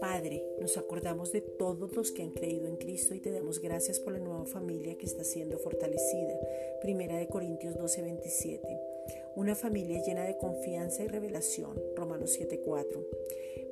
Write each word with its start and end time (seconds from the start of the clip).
Padre, 0.00 0.44
nos 0.60 0.76
acordamos 0.76 1.32
de 1.32 1.40
todos 1.40 1.96
los 1.96 2.12
que 2.12 2.22
han 2.22 2.32
creído 2.32 2.66
en 2.66 2.76
Cristo 2.76 3.14
y 3.14 3.20
te 3.20 3.30
damos 3.30 3.60
gracias 3.60 3.98
por 4.00 4.12
la 4.12 4.18
nueva 4.18 4.44
familia 4.44 4.98
que 4.98 5.06
está 5.06 5.24
siendo 5.24 5.58
fortalecida. 5.58 6.38
Primera 6.82 7.16
de 7.16 7.28
Corintios 7.28 7.76
12:27. 7.76 8.60
Una 9.34 9.54
familia 9.54 10.02
llena 10.02 10.24
de 10.24 10.36
confianza 10.36 11.02
y 11.02 11.08
revelación. 11.08 11.80
Romanos 11.96 12.32
7:4. 12.38 13.00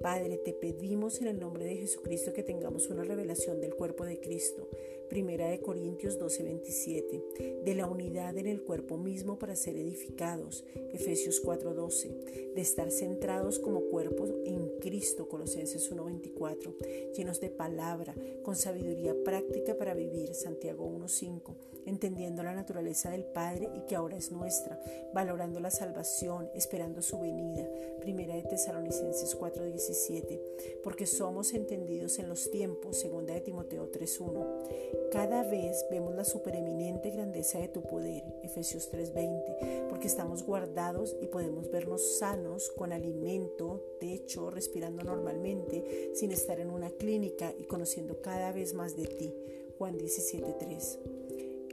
Padre, 0.00 0.38
te 0.38 0.52
pedimos 0.52 1.20
en 1.20 1.28
el 1.28 1.40
nombre 1.40 1.64
de 1.64 1.76
Jesucristo 1.76 2.32
que 2.32 2.42
tengamos 2.42 2.88
una 2.90 3.04
revelación 3.04 3.60
del 3.60 3.74
cuerpo 3.74 4.04
de 4.04 4.20
Cristo. 4.20 4.68
Primera 5.08 5.48
de 5.48 5.60
Corintios 5.60 6.18
12:27. 6.18 7.62
De 7.64 7.74
la 7.74 7.86
unidad 7.86 8.36
en 8.36 8.46
el 8.46 8.62
cuerpo 8.62 8.96
mismo 8.96 9.38
para 9.38 9.56
ser 9.56 9.76
edificados. 9.76 10.64
Efesios 10.92 11.40
4:12. 11.40 12.52
De 12.54 12.60
estar 12.60 12.90
centrados 12.90 13.58
como 13.58 13.82
cuerpo 13.82 14.26
en 14.44 14.78
Cristo. 14.80 15.28
Colosenses 15.28 15.90
1:24. 15.90 16.74
Llenos 17.16 17.40
de 17.40 17.50
palabra, 17.50 18.14
con 18.42 18.56
sabiduría 18.56 19.14
práctica 19.24 19.76
para 19.76 19.94
vivir. 19.94 20.34
Santiago 20.34 20.84
1:5. 20.84 21.54
Entendiendo 21.86 22.42
la 22.42 22.54
naturaleza 22.54 23.10
del 23.10 23.24
Padre 23.24 23.68
y 23.76 23.86
que 23.86 23.96
ahora 23.96 24.16
es 24.16 24.32
nuestra. 24.32 24.80
Valorando 25.12 25.60
la 25.60 25.70
salvación, 25.70 26.48
esperando 26.54 27.02
su 27.02 27.20
venida. 27.20 27.68
Primera 28.00 28.34
de 28.34 28.42
Tesalonicenses 28.42 29.34
4:17. 29.84 30.40
Porque 30.82 31.06
somos 31.06 31.52
entendidos 31.52 32.18
en 32.18 32.28
los 32.28 32.50
tiempos. 32.50 32.98
Segunda 32.98 33.34
de 33.34 33.40
Timoteo 33.40 33.88
3:1. 33.90 35.10
Cada 35.10 35.42
vez 35.44 35.84
vemos 35.90 36.14
la 36.14 36.24
supereminente 36.24 37.10
grandeza 37.10 37.58
de 37.58 37.68
tu 37.68 37.82
poder, 37.82 38.22
Efesios 38.42 38.90
3:20, 38.90 39.86
porque 39.88 40.06
estamos 40.06 40.44
guardados 40.44 41.16
y 41.20 41.26
podemos 41.26 41.70
vernos 41.70 42.18
sanos 42.18 42.70
con 42.70 42.92
alimento, 42.92 43.96
techo, 44.00 44.50
respirando 44.50 45.04
normalmente, 45.04 46.12
sin 46.14 46.32
estar 46.32 46.60
en 46.60 46.70
una 46.70 46.90
clínica 46.90 47.54
y 47.58 47.64
conociendo 47.64 48.20
cada 48.20 48.52
vez 48.52 48.74
más 48.74 48.96
de 48.96 49.06
ti, 49.06 49.34
Juan 49.78 49.98
17:3. 49.98 50.98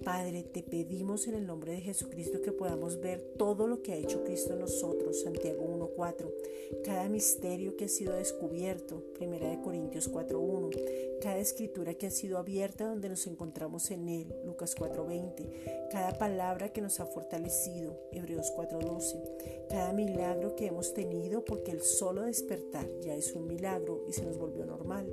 Padre, 0.04 0.44
te 0.44 0.64
pedimos 0.64 1.28
en 1.28 1.36
el 1.36 1.46
nombre 1.46 1.74
de 1.74 1.82
Jesucristo 1.82 2.42
que 2.42 2.52
podamos 2.52 3.00
ver 3.00 3.22
todo 3.38 3.68
lo 3.68 3.84
que 3.84 3.94
ha 3.94 3.98
hecho 3.98 4.24
Cristo 4.24 4.54
en 4.54 4.62
nosotros, 4.62 5.22
Santiago 5.22 5.64
1.4, 5.64 6.84
cada 6.84 7.08
misterio 7.08 7.78
que 7.78 7.86
ha 7.86 7.88
sido 7.88 8.16
descubierto, 8.16 9.04
1 9.20 9.62
Corintios 9.62 10.12
4.1, 10.12 11.20
cada 11.22 11.38
escritura 11.38 11.94
que 11.94 12.08
ha 12.08 12.12
sido 12.12 12.40
abierta 12.40 12.88
donde 12.88 13.10
nos 13.10 13.28
encontramos 13.28 13.92
en 13.92 14.10
Él, 14.10 14.34
Lucas 14.44 14.76
4.20, 14.76 15.90
cada 15.92 16.18
palabra 16.18 16.70
que 16.70 16.82
nos 16.82 17.00
ha 17.00 17.06
fortalecido, 17.06 17.96
Hebreos 18.12 18.52
4.12, 18.58 19.68
cada 19.70 19.94
milagro 19.94 20.56
que 20.56 20.66
hemos 20.66 20.96
tenido 20.96 21.46
porque 21.46 21.72
el 21.72 21.82
solo 21.82 22.24
despertar 22.24 22.88
ya 23.02 23.14
es 23.16 23.34
un 23.34 23.46
milagro 23.46 24.04
y 24.08 24.14
se 24.14 24.26
nos 24.26 24.40
volvió 24.40 24.66
normal, 24.66 25.06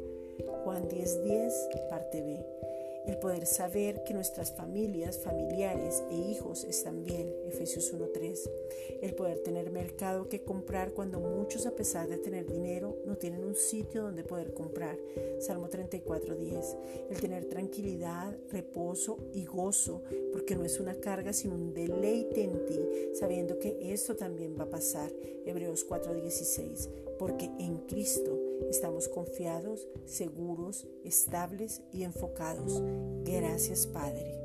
Juan 0.65 0.89
10.10, 0.89 1.89
parte 1.91 2.23
B 2.23 2.78
el 3.09 3.17
poder 3.17 3.47
saber 3.47 4.03
que 4.05 4.13
nuestras 4.13 4.53
familias, 4.53 5.19
familiares 5.19 6.05
e 6.11 6.15
hijos 6.15 6.65
están 6.65 7.05
bien, 7.05 7.35
Efesios 7.47 7.93
1.3, 7.95 8.51
el 9.01 9.15
poder 9.15 9.39
tener 9.39 9.71
mercado 9.71 10.29
que 10.29 10.43
comprar 10.43 10.93
cuando 10.93 11.19
muchos 11.19 11.65
a 11.65 11.75
pesar 11.75 12.07
de 12.07 12.19
tener 12.19 12.47
dinero 12.47 12.99
no 13.07 13.17
tienen 13.17 13.45
un 13.45 13.55
sitio 13.55 14.03
donde 14.03 14.25
poder 14.25 14.53
comprar, 14.53 14.99
Salmo 15.41 15.71
34.10, 15.71 16.77
el 17.11 17.21
tener 17.21 17.47
tranquilidad, 17.47 18.37
reposo 18.51 19.17
y 19.33 19.47
gozo, 19.47 20.03
porque 20.31 20.55
no 20.55 20.65
es 20.65 20.79
una 20.79 20.95
carga 20.95 21.33
sino 21.33 21.55
un 21.55 21.73
deleite 21.73 22.43
en 22.43 22.67
ti, 22.67 22.79
sabiendo 23.15 23.59
que 23.59 23.79
esto 23.93 24.17
también 24.17 24.55
va 24.59 24.65
a 24.65 24.71
pasar, 24.71 25.11
Hebreos 25.47 25.89
4.16, 25.89 26.91
porque 27.19 27.47
en 27.59 27.79
Cristo 27.87 28.48
Estamos 28.71 29.09
confiados, 29.09 29.87
seguros, 30.05 30.87
estables 31.05 31.83
y 31.93 32.03
enfocados. 32.05 32.83
Gracias 33.25 33.87
Padre. 33.87 34.39